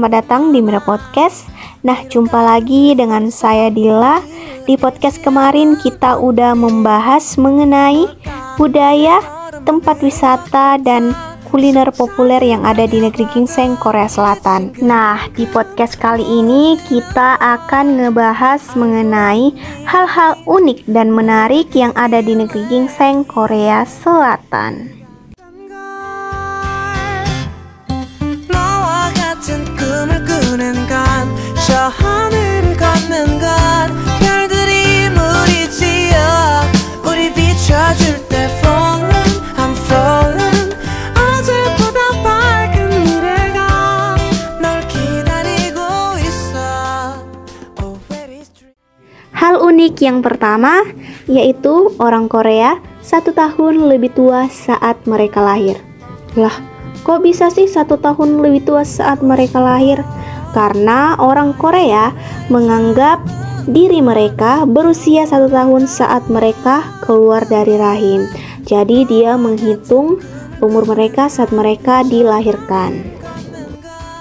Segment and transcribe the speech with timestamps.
[0.00, 1.44] selamat datang di Mira Podcast.
[1.84, 4.24] Nah, jumpa lagi dengan saya Dila.
[4.64, 8.08] Di podcast kemarin kita udah membahas mengenai
[8.56, 9.20] budaya,
[9.68, 11.12] tempat wisata dan
[11.52, 14.72] kuliner populer yang ada di negeri gingseng Korea Selatan.
[14.80, 19.52] Nah, di podcast kali ini kita akan ngebahas mengenai
[19.84, 24.99] hal-hal unik dan menarik yang ada di negeri gingseng Korea Selatan.
[49.40, 50.84] Hal unik yang pertama
[51.24, 55.80] yaitu orang Korea satu tahun lebih tua saat mereka lahir.
[56.36, 56.52] Lah,
[57.02, 60.04] kok bisa sih satu tahun lebih tua saat mereka lahir?
[60.50, 62.10] Karena orang Korea
[62.50, 63.22] menganggap
[63.70, 68.26] diri mereka berusia satu tahun saat mereka keluar dari rahim.
[68.66, 70.18] Jadi dia menghitung
[70.60, 73.20] umur mereka saat mereka dilahirkan.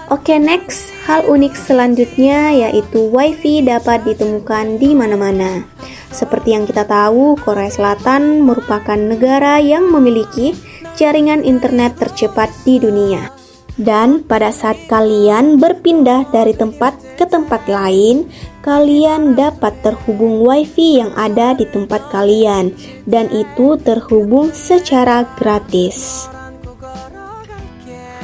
[0.10, 0.90] Oke, okay, next.
[1.10, 5.66] Hal unik selanjutnya yaitu WiFi dapat ditemukan di mana-mana.
[6.14, 10.54] Seperti yang kita tahu, Korea Selatan merupakan negara yang memiliki
[10.94, 13.39] jaringan internet tercepat di dunia.
[13.80, 18.28] Dan pada saat kalian berpindah dari tempat ke tempat lain,
[18.60, 22.76] kalian dapat terhubung WiFi yang ada di tempat kalian,
[23.08, 26.28] dan itu terhubung secara gratis.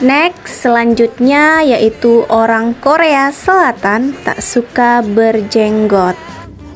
[0.03, 6.20] Next, selanjutnya yaitu orang Korea Selatan tak suka berjenggot.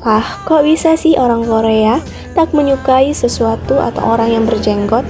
[0.00, 2.00] Wah, kok bisa sih orang Korea
[2.32, 5.04] tak menyukai sesuatu atau orang yang berjenggot?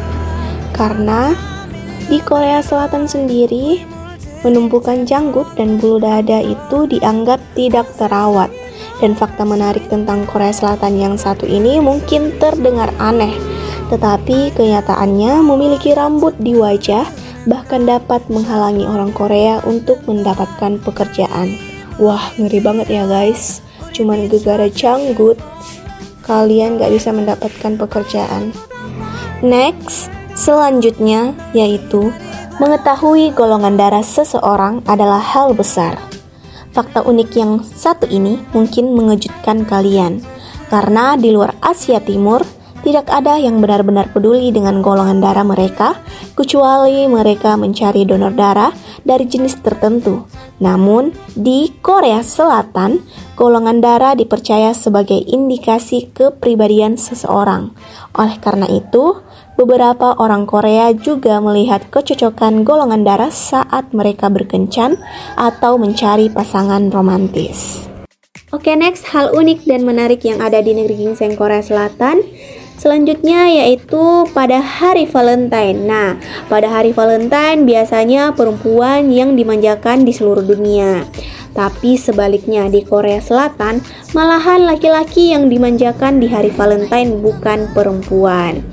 [0.75, 1.50] Karena
[2.11, 3.87] di Korea Selatan sendiri,
[4.43, 8.51] menumbuhkan janggut dan bulu dada itu dianggap tidak terawat.
[8.99, 13.33] Dan fakta menarik tentang Korea Selatan yang satu ini mungkin terdengar aneh,
[13.89, 17.07] tetapi kenyataannya memiliki rambut di wajah
[17.49, 21.57] bahkan dapat menghalangi orang Korea untuk mendapatkan pekerjaan.
[21.97, 23.65] Wah, ngeri banget ya guys.
[23.97, 25.41] Cuman gegara janggut,
[26.25, 28.53] kalian gak bisa mendapatkan pekerjaan.
[29.41, 32.09] Next, selanjutnya yaitu
[32.57, 36.01] mengetahui golongan darah seseorang adalah hal besar.
[36.73, 40.25] Fakta unik yang satu ini mungkin mengejutkan kalian,
[40.73, 42.47] karena di luar Asia Timur,
[42.81, 46.01] tidak ada yang benar-benar peduli dengan golongan darah mereka,
[46.33, 48.73] kecuali mereka mencari donor darah
[49.05, 50.25] dari jenis tertentu.
[50.63, 53.05] Namun, di Korea Selatan,
[53.37, 57.75] golongan darah dipercaya sebagai indikasi kepribadian seseorang.
[58.19, 59.23] Oleh karena itu,
[59.55, 64.99] beberapa orang Korea juga melihat kecocokan golongan darah saat mereka berkencan
[65.39, 67.87] atau mencari pasangan romantis.
[68.51, 72.19] Oke, next hal unik dan menarik yang ada di negeri gingseng Korea Selatan
[72.81, 75.85] Selanjutnya yaitu pada hari Valentine.
[75.85, 76.17] Nah,
[76.49, 81.05] pada hari Valentine biasanya perempuan yang dimanjakan di seluruh dunia.
[81.53, 83.85] Tapi sebaliknya di Korea Selatan,
[84.17, 88.65] malahan laki-laki yang dimanjakan di hari Valentine bukan perempuan.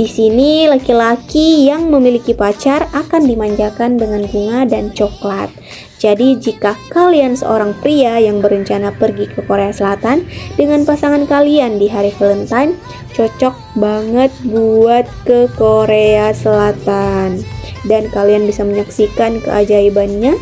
[0.00, 5.52] Di sini laki-laki yang memiliki pacar akan dimanjakan dengan bunga dan coklat.
[6.00, 10.24] Jadi jika kalian seorang pria yang berencana pergi ke Korea Selatan
[10.56, 12.80] dengan pasangan kalian di hari Valentine,
[13.12, 17.44] cocok banget buat ke Korea Selatan.
[17.84, 20.32] Dan kalian bisa menyaksikan keajaibannya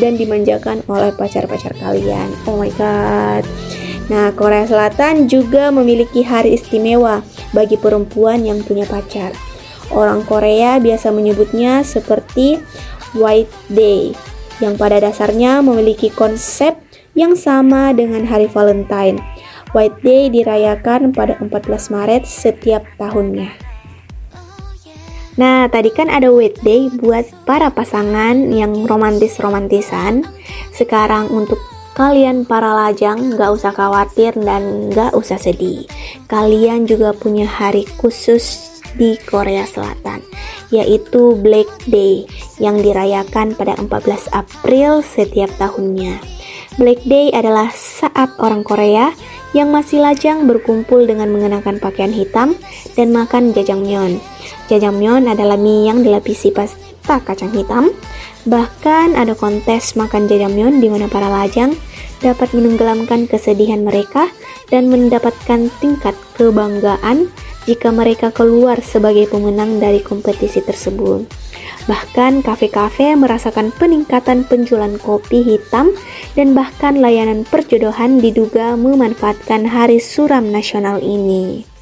[0.00, 2.32] dan dimanjakan oleh pacar-pacar kalian.
[2.48, 3.44] Oh my god.
[4.08, 7.20] Nah, Korea Selatan juga memiliki hari istimewa
[7.54, 9.32] bagi perempuan yang punya pacar.
[9.94, 12.58] Orang Korea biasa menyebutnya seperti
[13.14, 14.12] White Day
[14.58, 16.74] yang pada dasarnya memiliki konsep
[17.14, 19.22] yang sama dengan hari Valentine.
[19.74, 23.50] White Day dirayakan pada 14 Maret setiap tahunnya.
[25.34, 30.22] Nah, tadi kan ada White Day buat para pasangan yang romantis-romantisan.
[30.70, 31.58] Sekarang untuk
[31.94, 35.86] kalian para lajang gak usah khawatir dan gak usah sedih.
[36.26, 40.22] Kalian juga punya hari khusus di Korea Selatan,
[40.70, 42.26] yaitu Black Day
[42.62, 46.18] yang dirayakan pada 14 April setiap tahunnya.
[46.78, 49.14] Black Day adalah saat orang Korea
[49.54, 52.58] yang masih lajang berkumpul dengan mengenakan pakaian hitam
[52.98, 54.18] dan makan jajangmyeon.
[54.66, 56.50] Jajangmyeon adalah mie yang dilapisi
[57.04, 57.92] pasta kacang hitam.
[58.48, 61.76] Bahkan ada kontes makan jajangmyeon di mana para lajang
[62.24, 64.32] dapat menenggelamkan kesedihan mereka
[64.72, 67.28] dan mendapatkan tingkat kebanggaan
[67.68, 71.28] jika mereka keluar sebagai pemenang dari kompetisi tersebut.
[71.84, 75.92] Bahkan kafe-kafe merasakan peningkatan penjualan kopi hitam
[76.32, 81.73] dan bahkan layanan perjodohan diduga memanfaatkan hari suram nasional ini.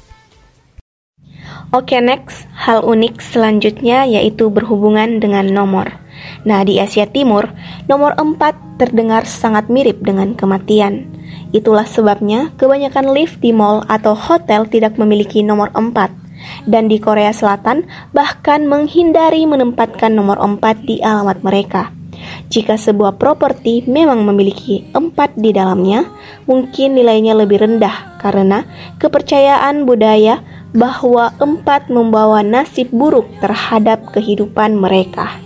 [1.73, 5.97] Oke, next, hal unik selanjutnya yaitu berhubungan dengan nomor.
[6.45, 7.49] Nah, di Asia Timur,
[7.89, 11.09] nomor 4 terdengar sangat mirip dengan kematian.
[11.49, 16.13] Itulah sebabnya kebanyakan lift di mall atau hotel tidak memiliki nomor 4.
[16.69, 21.89] Dan di Korea Selatan bahkan menghindari menempatkan nomor 4 di alamat mereka.
[22.53, 26.05] Jika sebuah properti memang memiliki empat di dalamnya,
[26.45, 28.69] mungkin nilainya lebih rendah karena
[29.01, 35.37] kepercayaan budaya bahwa empat membawa nasib buruk terhadap kehidupan mereka.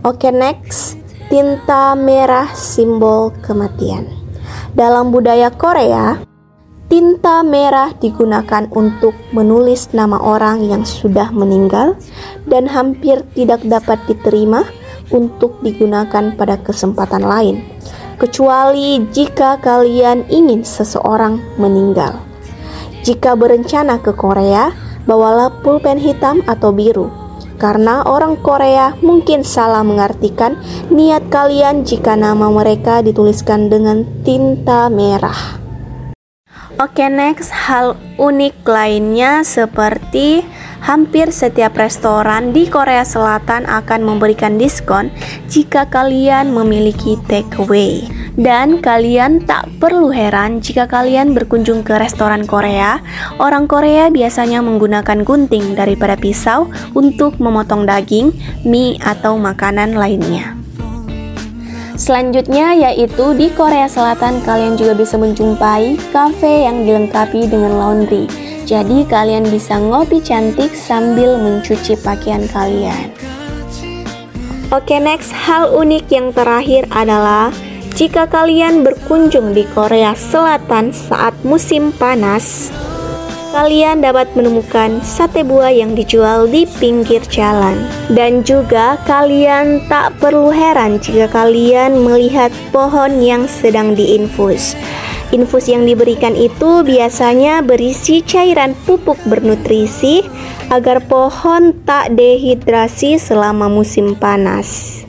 [0.00, 0.96] Oke, next,
[1.28, 4.08] tinta merah simbol kematian.
[4.72, 6.20] Dalam budaya Korea,
[6.86, 11.98] tinta merah digunakan untuk menulis nama orang yang sudah meninggal
[12.46, 14.64] dan hampir tidak dapat diterima
[15.10, 17.62] untuk digunakan pada kesempatan lain,
[18.18, 22.25] kecuali jika kalian ingin seseorang meninggal.
[23.06, 24.74] Jika berencana ke Korea,
[25.06, 27.06] bawalah pulpen hitam atau biru.
[27.54, 30.58] Karena orang Korea mungkin salah mengartikan
[30.90, 35.38] niat kalian jika nama mereka dituliskan dengan tinta merah.
[36.82, 40.42] Oke, okay, next hal unik lainnya seperti
[40.84, 45.12] hampir setiap restoran di Korea Selatan akan memberikan diskon
[45.48, 48.04] jika kalian memiliki takeaway.
[48.36, 53.00] Dan kalian tak perlu heran jika kalian berkunjung ke restoran Korea,
[53.40, 58.36] orang Korea biasanya menggunakan gunting daripada pisau untuk memotong daging,
[58.68, 60.52] mie, atau makanan lainnya.
[61.96, 68.28] Selanjutnya yaitu di Korea Selatan kalian juga bisa menjumpai cafe yang dilengkapi dengan laundry.
[68.66, 73.14] Jadi kalian bisa ngopi cantik sambil mencuci pakaian kalian.
[74.74, 77.54] Oke, next hal unik yang terakhir adalah
[77.94, 82.74] jika kalian berkunjung di Korea Selatan saat musim panas,
[83.54, 87.78] kalian dapat menemukan sate buah yang dijual di pinggir jalan.
[88.10, 94.74] Dan juga kalian tak perlu heran jika kalian melihat pohon yang sedang diinfus.
[95.34, 100.22] Infus yang diberikan itu biasanya berisi cairan pupuk bernutrisi
[100.70, 105.02] agar pohon tak dehidrasi selama musim panas.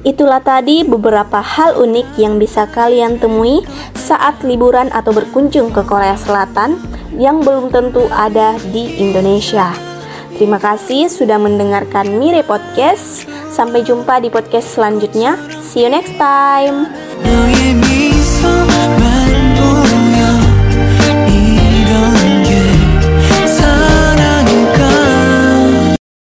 [0.00, 3.62] Itulah tadi beberapa hal unik yang bisa kalian temui
[3.94, 6.82] saat liburan atau berkunjung ke Korea Selatan
[7.14, 9.89] yang belum tentu ada di Indonesia.
[10.40, 13.28] Terima kasih sudah mendengarkan Mire Podcast.
[13.52, 15.36] Sampai jumpa di podcast selanjutnya.
[15.60, 16.88] See you next time.